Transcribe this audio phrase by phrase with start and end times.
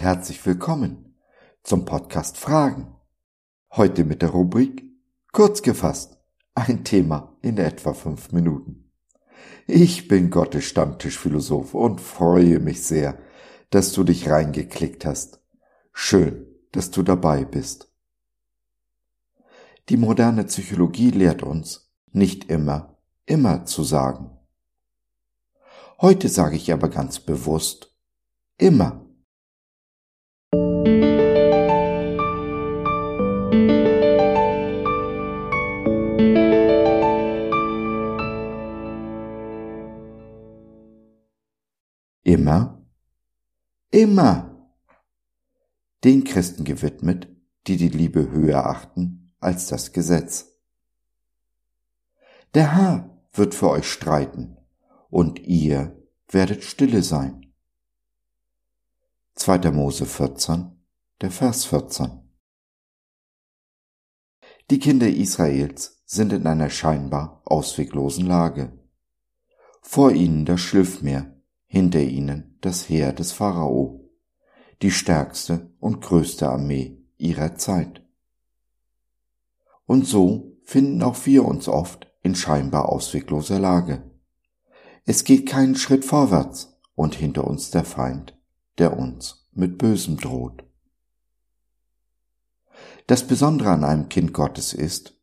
[0.00, 1.14] herzlich willkommen
[1.62, 2.96] zum Podcast Fragen.
[3.72, 4.82] Heute mit der Rubrik
[5.30, 6.16] Kurz gefasst,
[6.54, 8.90] ein Thema in etwa fünf Minuten.
[9.66, 13.18] Ich bin Gottes Stammtischphilosoph und freue mich sehr,
[13.68, 15.42] dass du dich reingeklickt hast.
[15.92, 17.92] Schön, dass du dabei bist.
[19.90, 22.96] Die moderne Psychologie lehrt uns, nicht immer,
[23.26, 24.30] immer zu sagen.
[26.00, 27.94] Heute sage ich aber ganz bewusst,
[28.56, 29.04] immer.
[42.22, 42.84] Immer,
[43.90, 44.50] immer
[46.04, 47.28] den Christen gewidmet,
[47.66, 50.46] die die Liebe höher achten als das Gesetz.
[52.54, 54.56] Der Herr wird für euch streiten,
[55.08, 55.96] und ihr
[56.28, 57.52] werdet stille sein.
[59.34, 59.70] 2.
[59.70, 60.72] Mose 14,
[61.20, 62.20] der Vers 14.
[64.70, 68.78] Die Kinder Israels sind in einer scheinbar ausweglosen Lage.
[69.82, 71.39] Vor ihnen das Schilfmeer,
[71.70, 74.10] hinter ihnen das Heer des Pharao,
[74.82, 78.02] die stärkste und größte Armee ihrer Zeit.
[79.86, 84.02] Und so finden auch wir uns oft in scheinbar auswegloser Lage.
[85.06, 88.36] Es geht keinen Schritt vorwärts und hinter uns der Feind,
[88.78, 90.64] der uns mit Bösem droht.
[93.06, 95.16] Das Besondere an einem Kind Gottes ist,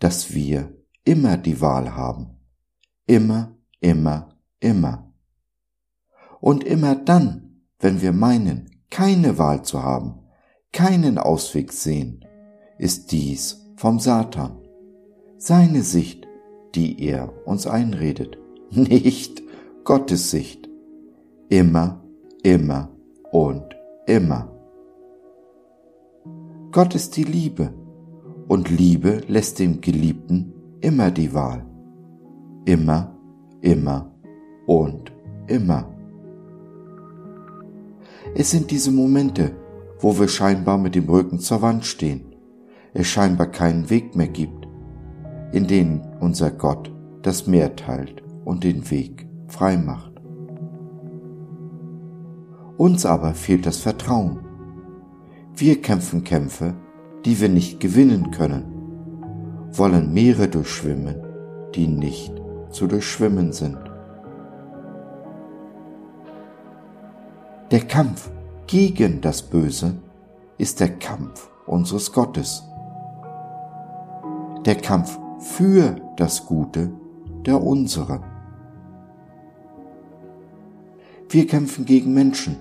[0.00, 2.40] dass wir immer die Wahl haben.
[3.06, 5.13] Immer, immer, immer.
[6.44, 10.26] Und immer dann, wenn wir meinen, keine Wahl zu haben,
[10.74, 12.22] keinen Ausweg sehen,
[12.76, 14.58] ist dies vom Satan.
[15.38, 16.28] Seine Sicht,
[16.74, 18.36] die er uns einredet,
[18.70, 19.42] nicht
[19.84, 20.68] Gottes Sicht.
[21.48, 22.04] Immer,
[22.42, 22.90] immer
[23.32, 23.64] und
[24.06, 24.52] immer.
[26.72, 27.72] Gott ist die Liebe
[28.48, 30.52] und Liebe lässt dem Geliebten
[30.82, 31.64] immer die Wahl.
[32.66, 33.16] Immer,
[33.62, 34.12] immer
[34.66, 35.10] und
[35.46, 35.93] immer.
[38.36, 39.52] Es sind diese Momente,
[40.00, 42.34] wo wir scheinbar mit dem Rücken zur Wand stehen,
[42.92, 44.66] es scheinbar keinen Weg mehr gibt,
[45.52, 50.12] in denen unser Gott das Meer teilt und den Weg frei macht.
[52.76, 54.40] Uns aber fehlt das Vertrauen.
[55.54, 56.74] Wir kämpfen Kämpfe,
[57.24, 58.64] die wir nicht gewinnen können,
[59.70, 61.22] wollen Meere durchschwimmen,
[61.76, 62.32] die nicht
[62.70, 63.78] zu durchschwimmen sind.
[67.74, 68.30] Der Kampf
[68.68, 69.96] gegen das Böse
[70.58, 72.62] ist der Kampf unseres Gottes.
[74.64, 76.92] Der Kampf für das Gute
[77.44, 78.20] der unsere.
[81.28, 82.58] Wir kämpfen gegen Menschen,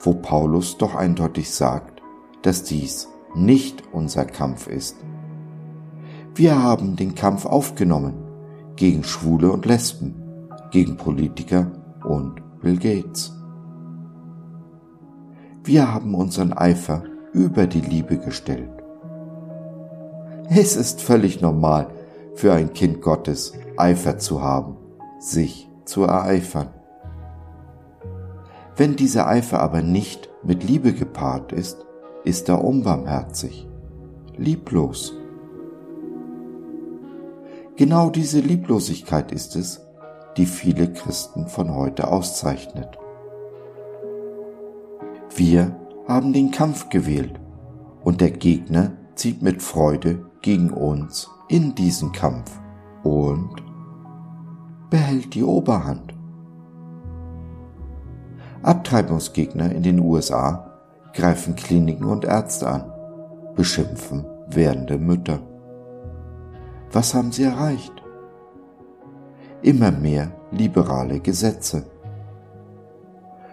[0.00, 2.02] wo Paulus doch eindeutig sagt,
[2.42, 4.96] dass dies nicht unser Kampf ist.
[6.34, 8.12] Wir haben den Kampf aufgenommen
[8.76, 10.14] gegen Schwule und Lesben,
[10.70, 11.72] gegen Politiker
[12.04, 13.32] und Bill Gates.
[15.64, 18.68] Wir haben unseren Eifer über die Liebe gestellt.
[20.50, 21.86] Es ist völlig normal
[22.34, 24.76] für ein Kind Gottes Eifer zu haben,
[25.20, 26.70] sich zu ereifern.
[28.76, 31.86] Wenn dieser Eifer aber nicht mit Liebe gepaart ist,
[32.24, 33.68] ist er unbarmherzig,
[34.36, 35.14] lieblos.
[37.76, 39.80] Genau diese Lieblosigkeit ist es,
[40.36, 42.98] die viele Christen von heute auszeichnet.
[45.34, 45.74] Wir
[46.06, 47.40] haben den Kampf gewählt
[48.04, 52.60] und der Gegner zieht mit Freude gegen uns in diesen Kampf
[53.02, 53.62] und
[54.90, 56.14] behält die Oberhand.
[58.62, 60.70] Abtreibungsgegner in den USA
[61.14, 62.92] greifen Kliniken und Ärzte an,
[63.56, 65.38] beschimpfen werdende Mütter.
[66.92, 68.02] Was haben sie erreicht?
[69.62, 71.86] Immer mehr liberale Gesetze.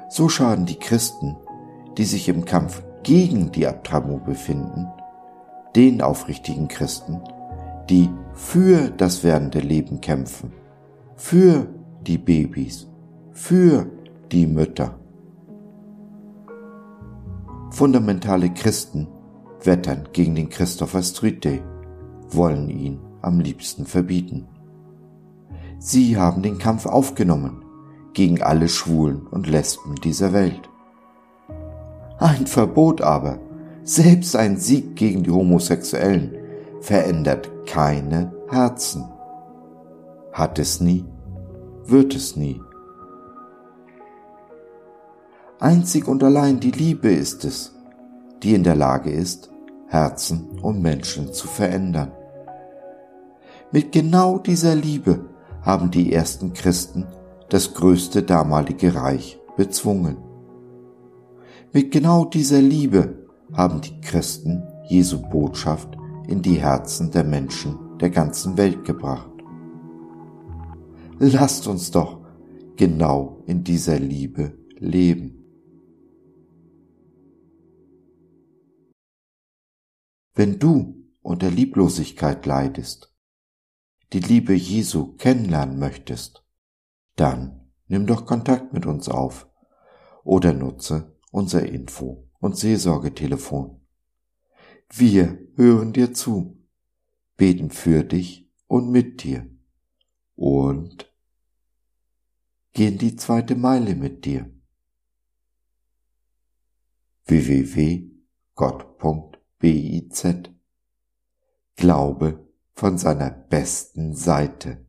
[0.10, 1.38] So schaden die Christen
[2.00, 4.88] die sich im Kampf gegen die Abtreibung befinden,
[5.75, 7.19] den aufrichtigen Christen,
[7.90, 10.54] die für das werdende Leben kämpfen,
[11.18, 11.68] für
[12.07, 12.88] die Babys,
[13.34, 13.86] für
[14.31, 14.98] die Mütter.
[17.72, 19.10] Fundamentale Christen
[19.66, 21.62] wettern gegen den Christopher Street Day,
[22.30, 24.48] wollen ihn am liebsten verbieten.
[25.80, 27.66] Sie haben den Kampf aufgenommen
[28.13, 30.69] gegen alle Schwulen und Lesben dieser Welt.
[32.19, 33.39] Ein Verbot aber,
[33.83, 36.36] selbst ein Sieg gegen die Homosexuellen,
[36.81, 39.06] verändert keine Herzen.
[40.33, 41.06] Hat es nie,
[41.86, 42.62] wird es nie.
[45.62, 47.74] Einzig und allein die Liebe ist es,
[48.44, 49.50] die in der Lage ist,
[49.88, 52.12] Herzen und Menschen zu verändern.
[53.71, 55.25] Mit genau dieser Liebe
[55.62, 57.07] haben die ersten Christen
[57.48, 60.29] das größte damalige Reich bezwungen.
[61.71, 65.95] Mit genau dieser Liebe haben die Christen Jesu Botschaft
[66.27, 69.30] in die Herzen der Menschen der ganzen Welt gebracht.
[71.19, 72.25] Lasst uns doch
[72.75, 75.45] genau in dieser Liebe leben.
[80.33, 83.13] Wenn du unter Lieblosigkeit leidest,
[84.12, 86.44] die Liebe Jesu kennenlernen möchtest,
[87.16, 89.48] dann nimm doch Kontakt mit uns auf
[90.24, 93.81] oder nutze unser Info- und Seelsorgetelefon.
[94.92, 96.58] Wir hören dir zu,
[97.38, 99.50] beten für dich und mit dir
[100.36, 101.14] und
[102.74, 104.52] gehen die zweite Meile mit dir.
[107.26, 108.10] www.gott.biz
[111.76, 114.89] Glaube von seiner besten Seite.